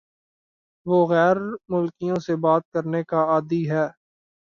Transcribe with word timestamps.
وہ 0.85 0.97
غیر 1.07 1.37
ملکیوں 1.69 2.19
سے 2.25 2.35
بات 2.43 2.63
کرنے 2.73 3.03
کا 3.03 3.19
عادی 3.25 3.63
ہے 3.69 3.85